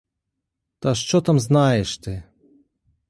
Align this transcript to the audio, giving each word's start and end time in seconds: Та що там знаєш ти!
Та 0.79 0.95
що 0.95 1.21
там 1.21 1.39
знаєш 1.39 1.97
ти! 1.97 2.23